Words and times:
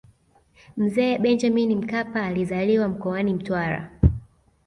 mzee 0.77 1.17
benjamini 1.17 1.75
mkapa 1.75 2.23
alizaliwa 2.25 2.87
mkoani 2.87 3.33
mtwara 3.33 3.91